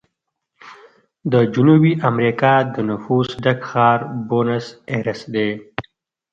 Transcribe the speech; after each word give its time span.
د 1.31 1.33
جنوبي 1.53 1.93
امریکا 2.09 2.53
د 2.73 2.75
نفوسو 2.89 3.35
ډک 3.43 3.59
ښار 3.69 3.99
بونس 4.27 4.65
ایرس 4.91 5.21
دی. 5.33 5.49